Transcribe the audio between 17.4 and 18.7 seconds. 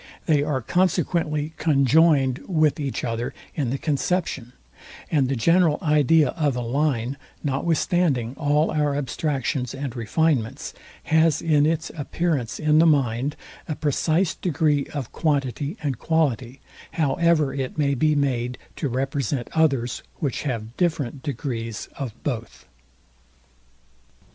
it may be made